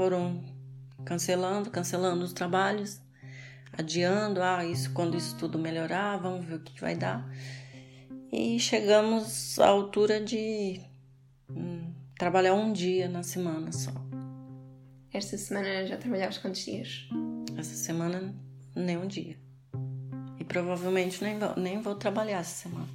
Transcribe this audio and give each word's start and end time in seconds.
foram 0.00 0.42
cancelando, 1.04 1.70
cancelando 1.70 2.24
os 2.24 2.32
trabalhos, 2.32 3.02
adiando, 3.70 4.42
ah, 4.42 4.64
isso 4.64 4.94
quando 4.94 5.14
isso 5.14 5.36
tudo 5.36 5.58
melhorar, 5.58 6.16
vamos 6.16 6.46
ver 6.46 6.54
o 6.54 6.60
que 6.60 6.80
vai 6.80 6.96
dar. 6.96 7.30
E 8.32 8.58
chegamos 8.58 9.58
à 9.58 9.68
altura 9.68 10.18
de 10.18 10.80
hum, 11.50 11.92
trabalhar 12.18 12.54
um 12.54 12.72
dia 12.72 13.10
na 13.10 13.22
semana 13.22 13.72
só. 13.72 13.92
Esta 15.12 15.36
semana 15.36 15.86
já 15.86 15.98
trabalhaste 15.98 16.40
quantos 16.40 16.64
dias? 16.64 17.06
Essa 17.58 17.74
semana 17.74 18.34
nem 18.74 18.96
um 18.96 19.06
dia. 19.06 19.36
E 20.38 20.44
provavelmente 20.44 21.22
nem 21.22 21.38
vou, 21.38 21.54
nem 21.58 21.82
vou 21.82 21.94
trabalhar 21.94 22.38
essa 22.38 22.68
semana. 22.68 22.88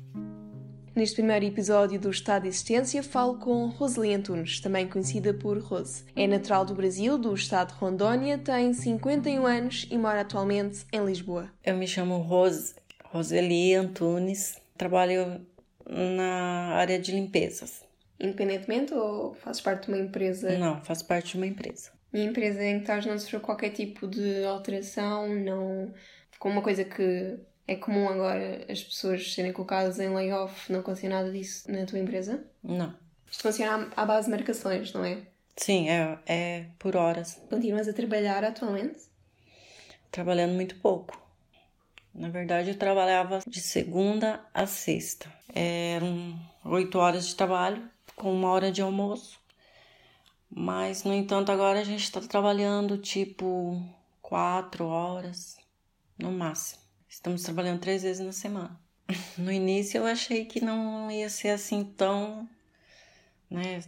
Neste 0.95 1.15
primeiro 1.15 1.43
episódio 1.43 1.99
do 1.99 2.09
Estado 2.09 2.43
de 2.43 2.47
Existência, 2.47 3.03
falo 3.03 3.37
com 3.37 3.67
Roseli 3.67 4.13
Antunes, 4.13 4.61
também 4.61 4.87
conhecida 4.87 5.33
por 5.33 5.57
Rose. 5.57 6.05
É 6.15 6.25
natural 6.25 6.63
do 6.63 6.73
Brasil, 6.73 7.17
do 7.17 7.33
estado 7.33 7.73
de 7.73 7.79
Rondônia, 7.79 8.37
tem 8.37 8.73
51 8.73 9.45
anos 9.45 9.85
e 9.91 9.97
mora 9.97 10.21
atualmente 10.21 10.85
em 10.93 11.05
Lisboa. 11.05 11.51
Eu 11.61 11.75
me 11.75 11.85
chamo 11.85 12.19
Rose, 12.19 12.75
Roseli 13.03 13.75
Antunes, 13.75 14.57
trabalho 14.77 15.45
na 15.85 16.75
área 16.75 16.97
de 16.97 17.11
limpezas. 17.11 17.83
Independentemente 18.17 18.93
ou 18.93 19.33
fazes 19.33 19.61
parte 19.61 19.87
de 19.87 19.89
uma 19.89 20.01
empresa? 20.01 20.57
Não, 20.57 20.81
faço 20.81 21.05
parte 21.05 21.31
de 21.31 21.35
uma 21.35 21.45
empresa. 21.47 21.91
E 22.13 22.21
a 22.21 22.23
empresa 22.23 22.63
em 22.63 22.75
que 22.75 22.83
estás 22.83 23.05
não 23.05 23.19
sofreu 23.19 23.41
qualquer 23.41 23.71
tipo 23.71 24.07
de 24.07 24.45
alteração, 24.45 25.27
não... 25.27 25.93
Com 26.39 26.49
uma 26.49 26.61
coisa 26.61 26.85
que 26.85 27.37
é 27.67 27.75
comum 27.75 28.07
agora 28.07 28.65
as 28.69 28.83
pessoas 28.83 29.33
serem 29.33 29.51
colocadas 29.51 29.99
em 29.99 30.09
layoff, 30.09 30.71
não 30.71 30.81
aconteceu 30.81 31.09
nada 31.09 31.31
disso 31.31 31.71
na 31.71 31.85
tua 31.85 31.99
empresa? 31.99 32.43
Não. 32.63 32.93
Isto 33.29 33.43
funciona 33.43 33.89
à 33.95 34.05
base 34.05 34.25
de 34.25 34.35
marcações, 34.35 34.93
não 34.93 35.03
é? 35.03 35.21
Sim, 35.57 35.89
é, 35.89 36.19
é 36.25 36.65
por 36.77 36.95
horas. 36.95 37.41
Continuas 37.49 37.87
a 37.87 37.93
trabalhar 37.93 38.43
atualmente? 38.43 38.99
Trabalhando 40.11 40.53
muito 40.53 40.75
pouco. 40.77 41.19
Na 42.13 42.29
verdade, 42.29 42.69
eu 42.69 42.77
trabalhava 42.77 43.39
de 43.45 43.59
segunda 43.59 44.45
a 44.53 44.65
sexta. 44.65 45.29
Eram 45.53 46.39
oito 46.63 46.97
horas 46.97 47.27
de 47.27 47.35
trabalho, 47.35 47.89
com 48.15 48.33
uma 48.33 48.51
hora 48.51 48.71
de 48.71 48.81
almoço. 48.81 49.39
Mas, 50.49 51.03
no 51.03 51.13
entanto, 51.13 51.51
agora 51.51 51.79
a 51.79 51.83
gente 51.83 52.03
está 52.03 52.21
trabalhando 52.21 52.97
tipo 52.97 53.81
quatro 54.21 54.85
horas 54.85 55.57
no 56.17 56.31
máximo. 56.31 56.84
Estamos 57.09 57.43
trabalhando 57.43 57.79
três 57.81 58.03
vezes 58.03 58.25
na 58.25 58.31
semana. 58.31 58.79
No 59.37 59.51
início 59.51 59.99
eu 59.99 60.05
achei 60.05 60.45
que 60.45 60.63
não 60.63 61.11
ia 61.11 61.29
ser 61.29 61.49
assim 61.49 61.83
tão. 61.83 62.47
né? 63.49 63.83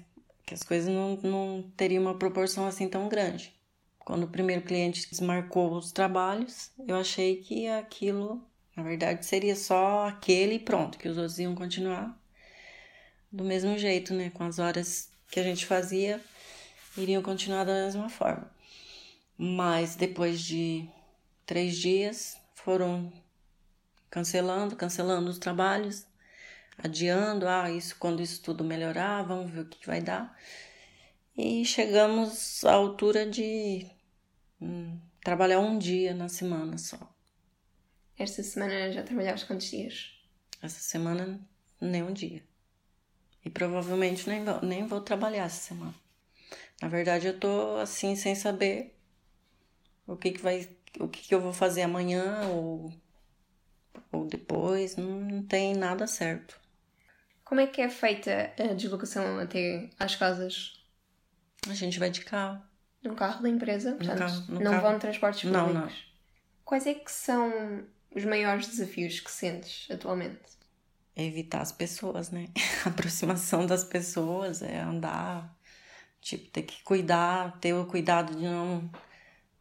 Que 0.46 0.54
as 0.54 0.64
coisas 0.64 0.88
não, 0.88 1.16
não 1.18 1.72
teriam 1.76 2.04
uma 2.04 2.18
proporção 2.18 2.68
assim 2.68 2.88
tão 2.88 3.10
grande. 3.10 3.54
Quando 4.00 4.24
o 4.24 4.30
primeiro 4.30 4.62
cliente 4.62 5.10
desmarcou 5.10 5.74
os 5.74 5.92
trabalhos, 5.92 6.72
eu 6.88 6.96
achei 6.96 7.38
que 7.38 7.68
aquilo, 7.68 8.42
na 8.76 8.84
verdade, 8.84 9.26
seria 9.26 9.56
só 9.56 10.08
aquele 10.08 10.56
e 10.56 10.60
pronto, 10.60 10.98
que 10.98 11.10
os 11.10 11.18
outros 11.18 11.40
iam 11.40 11.56
continuar 11.56 12.18
do 13.32 13.44
mesmo 13.44 13.78
jeito, 13.78 14.14
né? 14.14 14.30
Com 14.30 14.44
as 14.44 14.60
horas 14.60 15.10
que 15.30 15.40
a 15.40 15.44
gente 15.44 15.66
fazia, 15.66 16.22
iriam 16.98 17.22
continuar 17.22 17.66
da 17.66 17.74
mesma 17.74 18.10
forma. 18.10 18.50
Mas 19.38 19.96
depois 19.96 20.42
de 20.42 20.88
três 21.46 21.78
dias, 21.78 22.38
foram 22.68 23.14
cancelando, 24.10 24.76
cancelando 24.76 25.30
os 25.30 25.40
trabalhos, 25.40 26.06
adiando, 26.78 27.48
ah, 27.48 27.72
isso 27.72 27.96
quando 27.98 28.22
isso 28.22 28.42
tudo 28.42 28.62
melhorar, 28.62 29.24
vamos 29.24 29.50
ver 29.50 29.62
o 29.62 29.66
que 29.70 29.88
vai 29.88 30.02
dar. 30.02 30.38
E 31.38 31.64
chegamos 31.64 32.66
à 32.66 32.74
altura 32.74 33.26
de 33.26 33.90
hum, 34.60 35.00
trabalhar 35.24 35.60
um 35.60 35.80
dia 35.80 36.14
na 36.14 36.28
semana 36.28 36.78
só. 36.78 37.00
Esta 38.20 38.44
semana 38.44 38.92
já 38.92 39.02
trabalhaste 39.02 39.46
quantos 39.46 39.68
dias? 39.68 40.20
Essa 40.62 40.82
semana 40.82 41.40
nem 41.80 42.04
um 42.04 42.12
dia. 42.12 42.44
E 43.46 43.50
provavelmente 43.50 44.28
nem 44.28 44.44
vou, 44.44 44.62
nem 44.62 44.86
vou 44.86 45.00
trabalhar 45.00 45.46
essa 45.46 45.70
semana. 45.70 45.96
Na 46.82 46.90
verdade, 46.90 47.28
eu 47.28 47.40
tô 47.40 47.78
assim 47.78 48.18
sem 48.18 48.36
saber 48.36 48.94
o 50.06 50.18
que, 50.18 50.32
que 50.32 50.42
vai 50.42 50.76
o 51.00 51.08
que, 51.08 51.22
que 51.22 51.36
eu 51.36 51.42
vou 51.42 51.54
fazer 51.54 51.84
amanhã 51.84 52.42
ou, 52.48 52.92
ou 54.12 54.26
depois, 54.26 54.96
não, 54.96 55.20
não 55.20 55.44
tem 55.44 55.76
nada 55.76 56.08
certo. 56.08 56.60
Como 57.44 57.62
é 57.62 57.68
que 57.68 57.82
é 57.82 57.90
feita 57.90 58.54
a 58.60 58.74
deslocação 58.74 59.40
até 59.40 59.90
às 59.98 60.16
casas? 60.16 60.84
A 61.70 61.74
gente 61.74 61.98
vai 62.00 62.10
de 62.10 62.22
carro. 62.22 62.62
Num 63.02 63.16
carro 63.16 63.42
da 63.42 63.50
empresa? 63.50 63.94
Portanto, 63.94 64.20
carro, 64.20 64.46
no 64.50 64.60
não 64.60 64.72
carro. 64.72 64.82
vão 64.84 65.00
transportes 65.00 65.42
públicos? 65.44 65.74
Não, 65.74 65.82
não. 65.82 65.92
Quais 66.66 66.86
é 66.86 66.94
que 66.94 67.12
são 67.12 67.86
os 68.14 68.26
maiores 68.26 68.68
desafios 68.68 69.20
que 69.20 69.32
sentes 69.32 69.90
atualmente? 69.90 70.40
É 71.16 71.24
evitar 71.24 71.62
as 71.62 71.72
pessoas, 71.72 72.32
né? 72.32 72.48
A 72.86 72.90
aproximação 72.90 73.66
das 73.66 73.84
pessoas, 73.84 74.62
é 74.62 74.80
andar, 74.80 75.56
tipo, 76.20 76.50
ter 76.50 76.64
que 76.64 76.84
cuidar, 76.84 77.58
ter 77.60 77.74
o 77.74 77.86
cuidado 77.86 78.36
de 78.36 78.44
não, 78.44 78.90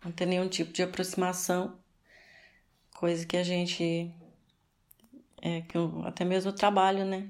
não 0.04 0.12
ter 0.12 0.26
nenhum 0.26 0.48
tipo 0.48 0.72
de 0.72 0.82
aproximação. 0.82 1.78
Coisa 2.94 3.26
que 3.26 3.36
a 3.36 3.42
gente. 3.42 4.10
É, 5.42 5.60
que 5.62 5.76
eu, 5.76 6.02
até 6.04 6.24
mesmo 6.24 6.50
o 6.50 6.54
trabalho, 6.54 7.04
né? 7.04 7.28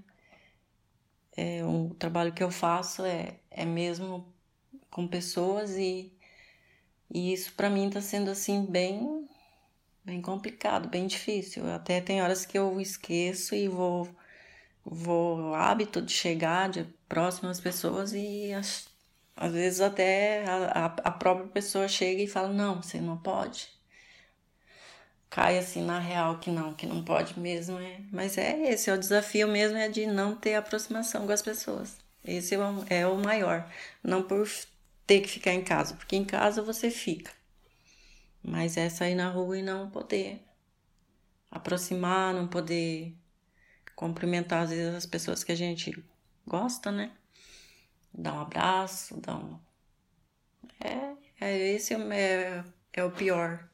É, 1.37 1.65
o 1.65 1.95
trabalho 1.99 2.33
que 2.33 2.43
eu 2.43 2.51
faço 2.51 3.05
é, 3.05 3.39
é 3.51 3.65
mesmo 3.65 4.27
com 4.91 5.07
pessoas 5.07 5.77
e, 5.77 6.11
e 7.13 7.33
isso 7.33 7.53
para 7.55 7.69
mim 7.69 7.91
tá 7.91 8.01
sendo 8.01 8.31
assim 8.31 8.65
bem 8.65 9.29
bem 10.05 10.23
complicado, 10.23 10.89
bem 10.89 11.07
difícil. 11.07 11.69
Até 11.71 12.01
tem 12.01 12.23
horas 12.23 12.47
que 12.47 12.57
eu 12.57 12.81
esqueço 12.81 13.55
e 13.55 13.69
vou 13.69 14.09
vou 14.85 15.51
o 15.51 15.55
hábito 15.55 16.01
de 16.01 16.13
chegar 16.13 16.71
de 16.71 16.85
próximo 17.09 17.49
às 17.51 17.61
pessoas 17.61 18.13
e 18.13 18.53
às 19.37 19.53
vezes 19.53 19.81
até 19.81 20.45
a, 20.47 20.87
a 20.87 21.11
própria 21.11 21.47
pessoa 21.49 21.87
chega 21.87 22.23
e 22.23 22.27
fala 22.27 22.49
não, 22.49 22.83
você 22.83 22.99
não 23.01 23.19
pode. 23.19 23.69
Cai 25.29 25.59
assim 25.59 25.83
na 25.85 25.99
real 25.99 26.39
que 26.39 26.51
não, 26.51 26.73
que 26.73 26.87
não 26.87 27.05
pode 27.05 27.39
mesmo, 27.39 27.79
é. 27.79 28.01
Mas 28.11 28.39
é 28.39 28.73
esse, 28.73 28.89
é 28.89 28.95
o 28.95 28.99
desafio 28.99 29.47
mesmo 29.47 29.77
é 29.77 29.89
de 29.89 30.07
não 30.07 30.35
ter 30.35 30.55
aproximação 30.55 31.27
com 31.27 31.33
as 31.33 31.43
pessoas. 31.43 31.99
Esse 32.25 32.55
é 32.55 32.59
o, 32.59 32.85
é 32.89 33.07
o 33.07 33.17
maior. 33.19 33.71
Não 34.03 34.23
por 34.23 34.49
ter 35.07 35.21
que 35.21 35.29
ficar 35.29 35.53
em 35.53 35.63
casa, 35.63 35.95
porque 35.95 36.17
em 36.17 36.25
casa 36.25 36.63
você 36.63 36.91
fica. 36.91 37.31
Mas 38.43 38.77
é 38.77 38.89
sair 38.89 39.15
na 39.15 39.29
rua 39.29 39.59
e 39.59 39.63
não 39.63 39.91
poder 39.91 40.41
aproximar, 41.51 42.33
não 42.33 42.49
poder 42.49 43.15
cumprimentar 43.95 44.63
às 44.65 44.71
vezes 44.71 44.95
as 44.95 45.07
pessoas 45.07 45.45
que 45.45 45.53
a 45.53 45.57
gente 45.57 45.93
gosta, 46.47 46.91
né? 46.91 47.11
Dar 48.17 48.33
um 48.33 48.41
abraço, 48.41 49.21
dar 49.21 49.37
um. 49.37 49.59
É, 50.81 51.15
é 51.41 51.59
esse 51.75 51.95
é, 51.95 52.65
é 52.93 53.05
o 53.05 53.11
pior. 53.11 53.69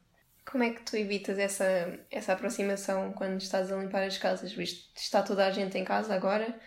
Como 0.44 0.64
é 0.64 0.70
que 0.70 0.82
tu 0.82 0.96
evitas 0.96 1.38
essa, 1.38 1.64
essa 2.10 2.32
aproximação 2.32 3.12
quando 3.12 3.40
estás 3.40 3.70
a 3.70 3.76
limpar 3.76 4.02
as 4.02 4.18
casas? 4.18 4.52
Visto 4.52 4.90
está 4.96 5.22
toda 5.22 5.46
a 5.46 5.50
gente 5.52 5.78
em 5.78 5.84
casa 5.84 6.14
agora, 6.14 6.58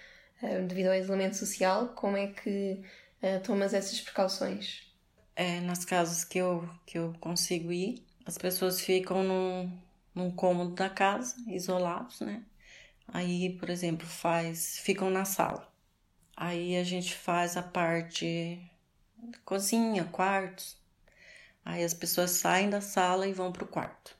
eh, 0.42 0.62
devido 0.62 0.88
ao 0.88 0.96
isolamento 0.96 1.36
social, 1.36 1.90
como 1.90 2.16
é 2.16 2.28
que 2.28 2.82
eh, 3.22 3.40
tomas 3.40 3.74
essas 3.74 4.00
precauções? 4.00 4.84
É, 5.36 5.60
nas 5.60 5.84
casas 5.84 6.24
que 6.24 6.38
eu, 6.38 6.68
que 6.86 6.98
eu 6.98 7.14
consigo 7.20 7.72
ir, 7.74 8.02
as 8.26 8.38
pessoas 8.38 8.80
ficam 8.80 9.22
num, 9.24 9.80
num 10.16 10.32
cômodo 10.32 10.74
da 10.74 10.90
casa, 10.90 11.36
isolados, 11.48 12.22
né? 12.22 12.44
Aí, 13.08 13.58
por 13.60 13.70
exemplo, 13.70 14.08
faz, 14.08 14.80
ficam 14.80 15.10
na 15.10 15.26
sala. 15.26 15.75
Aí 16.36 16.76
a 16.78 16.84
gente 16.84 17.14
faz 17.16 17.58
a 17.58 17.64
parte 17.64 18.60
cozinha, 19.46 20.06
quartos. 20.06 20.78
Aí 21.64 21.84
as 21.84 21.94
pessoas 21.94 22.32
saem 22.32 22.70
da 22.70 22.82
sala 22.82 23.28
e 23.28 23.34
vão 23.34 23.52
pro 23.52 23.68
quarto. 23.68 24.16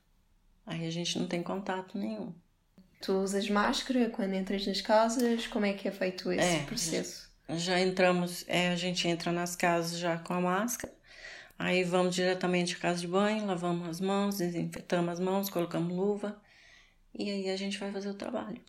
Aí 0.66 0.86
a 0.88 0.92
gente 0.92 1.20
não 1.20 1.28
tem 1.28 1.44
contato 1.44 1.98
nenhum. 1.98 2.34
Tu 3.02 3.14
usas 3.14 3.50
máscara 3.50 4.10
quando 4.10 4.34
entras 4.34 4.66
nas 4.66 4.82
casas? 4.82 5.48
Como 5.48 5.66
é 5.66 5.74
que 5.74 5.88
é 5.88 5.92
feito 5.92 6.32
esse 6.32 6.44
É, 6.44 6.60
processo? 6.66 7.30
Já 7.50 7.80
entramos, 7.80 8.44
é, 8.48 8.70
a 8.70 8.76
gente 8.76 9.08
entra 9.08 9.32
nas 9.32 9.56
casas 9.56 9.98
já 10.00 10.18
com 10.18 10.34
a 10.34 10.42
máscara. 10.42 10.94
Aí 11.58 11.84
vamos 11.84 12.16
diretamente 12.16 12.76
à 12.76 12.80
casa 12.80 13.00
de 13.00 13.08
banho, 13.08 13.46
lavamos 13.46 13.88
as 13.88 14.02
mãos, 14.02 14.38
desinfetamos 14.38 15.14
as 15.14 15.20
mãos, 15.20 15.50
colocamos 15.50 15.96
luva. 15.96 16.42
E 17.14 17.30
aí 17.32 17.50
a 17.50 17.58
gente 17.58 17.78
vai 17.78 17.92
fazer 17.92 18.10
o 18.10 18.16
trabalho. 18.16 18.62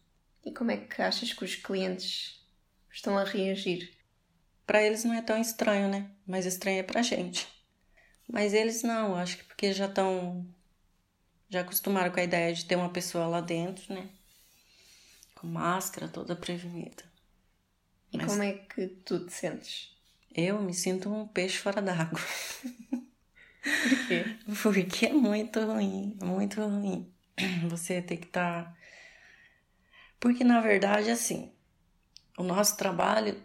E 0.45 0.53
como 0.53 0.71
é 0.71 0.77
que 0.77 1.03
achas 1.03 1.33
que 1.33 1.45
os 1.45 1.57
clientes 1.57 2.41
estão 2.97 3.17
a 3.17 3.25
reagir? 3.25 3.93
Para 4.67 4.83
eles 4.83 5.05
não 5.05 5.15
é 5.15 5.23
tão 5.23 5.39
estranho, 5.39 5.89
né? 5.89 6.11
Mas 6.27 6.47
estranho 6.47 6.81
é 6.81 6.83
pra 6.83 7.03
gente. 7.03 7.47
Mas 8.29 8.53
eles 8.53 8.83
não, 8.83 9.15
acho 9.15 9.37
que 9.37 9.45
porque 9.45 9.73
já 9.73 9.87
estão. 9.87 10.45
Já 11.49 11.61
acostumaram 11.61 12.11
com 12.11 12.19
a 12.19 12.25
ideia 12.25 12.53
de 12.53 12.65
ter 12.65 12.75
uma 12.75 12.89
pessoa 12.89 13.27
lá 13.27 13.41
dentro, 13.41 13.95
né? 13.95 14.09
Com 15.37 15.47
máscara, 15.47 16.09
toda 16.09 16.35
prevenida. 16.35 17.05
E 18.13 18.17
Mas- 18.17 18.27
como 18.27 18.43
é 18.43 18.53
que 18.55 18.89
tu 18.89 19.25
te 19.25 19.33
sentes? 19.33 19.95
Eu 20.35 20.61
me 20.61 20.75
sinto 20.75 21.09
um 21.09 21.27
peixe 21.29 21.59
fora 21.59 21.81
d'água. 21.81 22.21
Por 23.63 24.09
quê? 24.09 24.25
Porque 24.63 25.07
é 25.07 25.13
muito 25.13 25.61
ruim, 25.61 26.17
muito 26.23 26.61
ruim. 26.61 27.13
Você 27.69 28.03
tem 28.03 28.19
que 28.19 28.27
estar. 28.27 28.65
Tá... 28.65 28.77
Porque 30.19 30.43
na 30.43 30.61
verdade, 30.61 31.11
assim, 31.11 31.53
o 32.37 32.43
nosso 32.43 32.77
trabalho, 32.77 33.43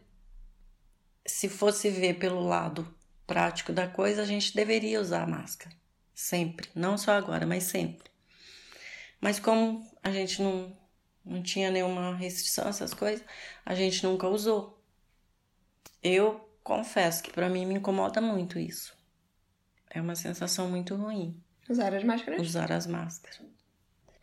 se 1.25 1.47
fosse 1.47 1.89
ver 1.89 2.15
pelo 2.15 2.45
lado 2.45 2.87
prático 3.25 3.71
da 3.71 3.87
coisa, 3.87 4.21
a 4.21 4.25
gente 4.25 4.55
deveria 4.55 4.99
usar 4.99 5.27
máscara. 5.27 5.75
Sempre. 6.13 6.69
Não 6.75 6.97
só 6.97 7.13
agora, 7.13 7.45
mas 7.45 7.63
sempre. 7.63 8.11
Mas 9.19 9.39
como 9.39 9.87
a 10.03 10.11
gente 10.11 10.41
não, 10.41 10.75
não 11.23 11.41
tinha 11.41 11.71
nenhuma 11.71 12.15
restrição, 12.15 12.67
essas 12.67 12.93
coisas, 12.93 13.23
a 13.65 13.73
gente 13.73 14.03
nunca 14.03 14.27
usou. 14.27 14.83
Eu 16.03 16.49
confesso 16.63 17.23
que 17.23 17.31
para 17.31 17.49
mim 17.49 17.65
me 17.65 17.75
incomoda 17.75 18.19
muito 18.19 18.59
isso. 18.59 18.95
É 19.89 20.01
uma 20.01 20.15
sensação 20.15 20.69
muito 20.69 20.95
ruim. 20.95 21.41
Usar 21.69 21.93
as 21.93 22.03
máscaras? 22.03 22.41
Usar 22.41 22.71
as 22.71 22.87
máscaras. 22.87 23.41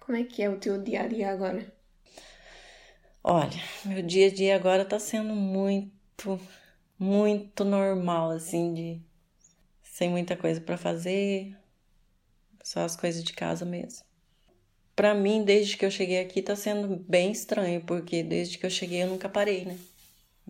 Como 0.01 0.17
é 0.17 0.25
que 0.25 0.43
é 0.43 0.51
o 0.51 0.59
teu 0.59 0.83
dia 0.83 1.03
a 1.03 1.07
dia 1.07 1.31
agora? 1.31 1.78
Olha, 3.31 3.63
meu 3.85 4.01
dia 4.01 4.29
a 4.29 4.31
dia 4.31 4.57
agora 4.57 4.87
tá 4.87 4.99
sendo 4.99 5.35
muito, 5.35 6.41
muito 6.99 7.63
normal, 7.63 8.31
assim, 8.31 8.73
de 8.73 9.03
sem 9.83 10.09
muita 10.09 10.35
coisa 10.35 10.63
para 10.63 10.79
fazer, 10.79 11.55
só 12.65 12.81
as 12.81 12.97
coisas 12.97 13.23
de 13.23 13.35
casa 13.35 13.67
mesmo. 13.67 14.03
Para 14.97 15.13
mim, 15.13 15.45
desde 15.45 15.77
que 15.77 15.85
eu 15.85 15.91
cheguei 15.91 16.23
aqui, 16.23 16.41
tá 16.41 16.57
sendo 16.57 16.97
bem 17.07 17.31
estranho, 17.31 17.83
porque 17.83 18.23
desde 18.23 18.57
que 18.57 18.65
eu 18.65 18.71
cheguei 18.71 19.03
eu 19.03 19.09
nunca 19.09 19.29
parei, 19.29 19.67
né? 19.67 19.77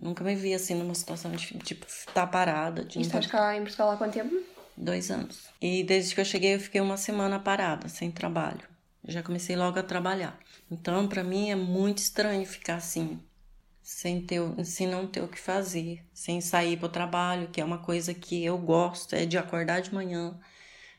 Nunca 0.01 0.23
me 0.23 0.33
vi 0.33 0.53
assim 0.53 0.73
numa 0.73 0.95
situação 0.95 1.31
de 1.33 1.59
tipo 1.59 1.85
estar 1.85 2.13
tá 2.13 2.27
parada. 2.27 2.85
De 2.85 2.97
e 2.97 3.01
estás 3.01 3.27
cá 3.27 3.57
em 3.57 3.63
Portugal 3.63 3.91
há 3.91 3.97
quanto 3.97 4.13
tempo? 4.13 4.41
Dois 4.77 5.11
anos. 5.11 5.49
E 5.61 5.83
desde 5.83 6.15
que 6.15 6.21
eu 6.21 6.25
cheguei 6.25 6.55
eu 6.55 6.61
fiquei 6.61 6.79
uma 6.79 6.95
semana 6.95 7.41
parada, 7.41 7.89
sem 7.89 8.09
trabalho. 8.09 8.78
Já 9.07 9.23
comecei 9.23 9.55
logo 9.55 9.79
a 9.79 9.83
trabalhar. 9.83 10.37
Então, 10.69 11.07
para 11.07 11.23
mim 11.23 11.49
é 11.49 11.55
muito 11.55 11.99
estranho 11.99 12.45
ficar 12.45 12.75
assim, 12.75 13.19
sem 13.81 14.21
ter, 14.21 14.41
sem 14.65 14.87
não 14.87 15.07
ter 15.07 15.21
o 15.21 15.27
que 15.27 15.39
fazer, 15.39 16.05
sem 16.13 16.41
sair 16.41 16.77
para 16.77 16.85
o 16.85 16.91
trabalho, 16.91 17.49
que 17.49 17.61
é 17.61 17.65
uma 17.65 17.79
coisa 17.79 18.13
que 18.13 18.43
eu 18.43 18.57
gosto, 18.57 19.15
é 19.15 19.25
de 19.25 19.37
acordar 19.37 19.81
de 19.81 19.93
manhã, 19.93 20.39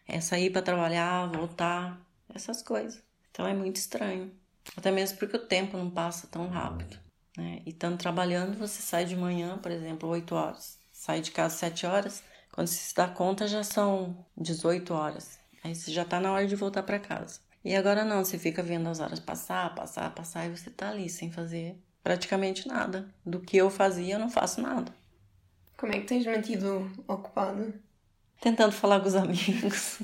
é 0.09 0.21
sair 0.21 0.51
para 0.51 0.63
trabalhar, 0.63 1.31
voltar, 1.31 2.01
essas 2.35 2.63
coisas. 2.63 3.03
Então 3.31 3.47
é 3.47 3.55
muito 3.55 3.77
estranho. 3.77 4.33
Até 4.77 4.91
mesmo 4.91 5.19
porque 5.19 5.37
o 5.37 5.47
tempo 5.47 5.77
não 5.77 5.91
passa 5.91 6.27
tão 6.27 6.49
rápido. 6.49 6.99
Né? 7.37 7.63
E 7.65 7.71
estando 7.71 7.97
trabalhando, 7.97 8.59
você 8.59 8.83
sai 8.83 9.05
de 9.05 9.17
manhã, 9.17 9.59
por 9.59 9.71
exemplo, 9.71 10.09
8 10.09 10.35
horas, 10.35 10.79
sai 10.93 11.21
de 11.21 11.31
casa 11.31 11.57
7 11.57 11.87
horas, 11.87 12.23
quando 12.53 12.67
você 12.67 12.77
se 12.77 12.95
dá 12.95 13.09
conta 13.09 13.47
já 13.47 13.63
são 13.63 14.27
18 14.37 14.93
horas. 14.93 15.39
Aí 15.63 15.75
você 15.75 15.93
já 15.93 16.05
tá 16.05 16.19
na 16.19 16.33
hora 16.33 16.47
de 16.47 16.57
voltar 16.57 16.83
para 16.83 16.99
casa. 16.99 17.41
E 17.65 17.75
agora 17.77 18.05
não, 18.05 18.25
você 18.25 18.39
fica 18.39 18.63
vendo 18.63 18.89
as 18.89 19.01
horas 19.01 19.21
passar, 19.21 19.75
passar, 19.75 20.15
passar 20.15 20.47
e 20.47 20.57
você 20.57 20.71
tá 20.71 20.91
ali 20.91 21.09
sem 21.09 21.31
fazer 21.31 21.77
praticamente 22.03 22.67
nada. 22.67 23.09
Do 23.25 23.41
que 23.41 23.57
eu 23.57 23.71
fazia, 23.71 24.15
eu 24.15 24.19
não 24.19 24.31
faço 24.31 24.61
nada. 24.61 24.93
Como 25.77 25.93
é 25.93 26.01
que 26.01 26.07
tens 26.07 26.27
mantido 26.27 26.91
ocupado? 27.07 27.75
Tentando 28.41 28.73
falar 28.73 29.01
com 29.01 29.09
os 29.09 29.15
amigos. 29.17 30.03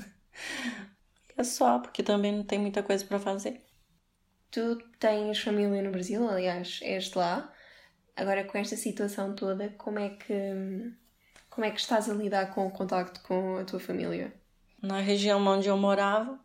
é 1.37 1.45
só, 1.45 1.79
porque 1.79 2.03
também 2.03 2.33
não 2.33 2.45
tem 2.45 2.59
muita 2.59 2.83
coisa 2.83 3.05
para 3.05 3.19
fazer. 3.19 3.63
Tu 4.51 4.77
tens 4.99 5.39
família 5.41 5.83
no 5.83 5.91
Brasil, 5.91 6.29
aliás, 6.29 6.81
és 6.83 7.13
lá. 7.15 7.53
Agora 8.15 8.45
com 8.45 8.57
esta 8.57 8.77
situação 8.77 9.35
toda, 9.35 9.69
como 9.77 9.99
é 9.99 10.11
que 10.11 10.95
como 11.51 11.65
é 11.65 11.71
que 11.71 11.81
estás 11.81 12.09
a 12.11 12.15
lidar 12.15 12.55
com 12.55 12.67
o 12.67 12.71
contacto 12.71 13.21
com 13.23 13.57
a 13.57 13.65
tua 13.65 13.81
família? 13.81 14.33
Na 14.83 15.01
região 15.01 15.45
onde 15.47 15.69
eu 15.69 15.77
morava, 15.77 16.39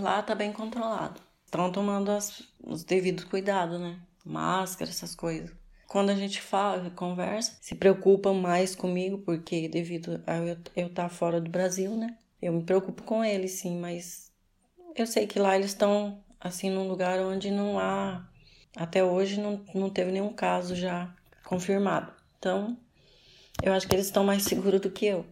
lá 0.00 0.22
tá 0.22 0.34
bem 0.34 0.52
controlado. 0.52 1.20
Estão 1.44 1.72
tomando 1.72 2.10
as, 2.10 2.42
os 2.62 2.84
devidos 2.84 3.24
cuidados, 3.24 3.80
né? 3.80 3.98
Máscara, 4.24 4.90
essas 4.90 5.14
coisas. 5.14 5.50
Quando 5.86 6.10
a 6.10 6.14
gente 6.14 6.42
fala, 6.42 6.90
conversa, 6.90 7.56
se 7.60 7.74
preocupam 7.74 8.34
mais 8.34 8.76
comigo, 8.76 9.18
porque 9.18 9.68
devido 9.68 10.22
a 10.26 10.36
eu 10.36 10.58
estar 10.86 11.04
tá 11.04 11.08
fora 11.08 11.40
do 11.40 11.50
Brasil, 11.50 11.96
né? 11.96 12.16
Eu 12.40 12.52
me 12.52 12.62
preocupo 12.62 13.02
com 13.02 13.24
eles, 13.24 13.52
sim, 13.52 13.78
mas 13.78 14.30
eu 14.94 15.06
sei 15.06 15.26
que 15.26 15.38
lá 15.38 15.56
eles 15.56 15.70
estão 15.70 16.22
assim 16.38 16.70
num 16.70 16.86
lugar 16.86 17.18
onde 17.20 17.50
não 17.50 17.78
há 17.78 18.28
até 18.76 19.02
hoje 19.02 19.40
não, 19.40 19.64
não 19.74 19.90
teve 19.90 20.12
nenhum 20.12 20.32
caso 20.32 20.76
já 20.76 21.12
confirmado. 21.44 22.12
Então, 22.38 22.78
eu 23.62 23.72
acho 23.72 23.88
que 23.88 23.94
eles 23.94 24.06
estão 24.06 24.22
mais 24.22 24.44
seguros 24.44 24.80
do 24.80 24.90
que 24.90 25.06
eu. 25.06 25.26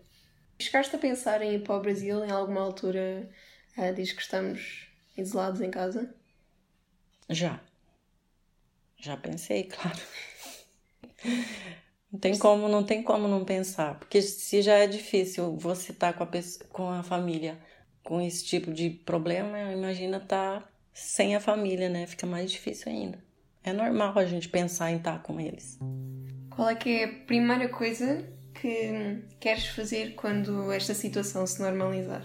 Chegaste 0.59 0.97
a 0.97 0.99
pensar 0.99 1.43
em 1.43 1.55
ir 1.55 1.63
para 1.63 1.77
o 1.77 1.81
Brasil 1.81 2.25
em 2.25 2.31
alguma 2.31 2.63
altura? 2.63 3.29
Uh, 3.76 3.94
diz 3.94 4.12
que 4.12 4.23
estamos 4.23 4.88
isolados 5.17 5.61
em 5.61 5.70
casa? 5.70 6.14
Já. 7.28 7.61
Já 8.96 9.17
pensei, 9.17 9.64
claro. 9.70 9.99
Não 12.11 12.19
tem 12.19 12.38
como, 12.38 12.69
não 12.69 12.82
tem 12.82 13.02
como 13.02 13.28
não 13.28 13.44
pensar, 13.44 13.99
porque 13.99 14.23
se 14.23 14.62
já 14.62 14.75
é 14.75 14.87
difícil 14.87 15.56
você 15.56 15.93
estar 15.93 16.12
tá 16.12 16.19
com 16.19 16.25
a, 16.25 16.26
pessoa, 16.26 16.67
com 16.70 16.90
a 16.90 17.02
família 17.02 17.58
com 18.02 18.20
esse 18.20 18.44
tipo 18.44 18.73
de 18.73 18.88
problema, 18.88 19.58
imagina 19.73 20.19
estar 20.19 20.61
tá 20.61 20.69
sem 20.94 21.34
a 21.34 21.40
família, 21.40 21.88
né? 21.88 22.06
Fica 22.06 22.25
mais 22.25 22.50
difícil 22.50 22.90
ainda. 22.90 23.19
É 23.64 23.73
normal 23.73 24.17
a 24.17 24.25
gente 24.25 24.49
pensar 24.49 24.93
em 24.93 24.99
estar 24.99 25.14
tá 25.14 25.19
com 25.19 25.40
eles. 25.40 25.76
Qual 26.49 26.69
é 26.69 26.75
que 26.76 26.88
é 26.88 27.05
a 27.05 27.12
primeira 27.26 27.69
coisa 27.69 28.25
que 28.55 29.23
queres 29.40 29.67
fazer 29.67 30.14
quando 30.14 30.70
esta 30.70 30.94
situação 30.94 31.44
se 31.46 31.61
normalizar? 31.61 32.25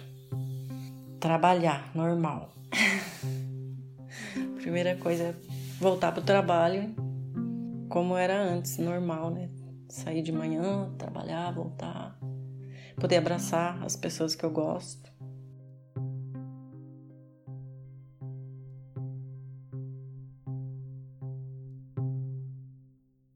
Trabalhar, 1.22 1.92
normal. 1.94 2.50
Primeira 4.60 4.96
coisa 4.96 5.24
é 5.26 5.36
voltar 5.80 6.12
para 6.12 6.22
o 6.22 6.26
trabalho 6.26 6.96
como 7.88 8.18
era 8.18 8.42
antes, 8.42 8.80
normal, 8.80 9.30
né? 9.30 9.48
Sair 9.88 10.24
de 10.24 10.32
manhã, 10.32 10.92
trabalhar, 10.98 11.52
voltar, 11.52 12.18
poder 13.00 13.18
abraçar 13.18 13.84
as 13.84 13.96
pessoas 13.96 14.34
que 14.34 14.44
eu 14.44 14.50
gosto. 14.50 15.11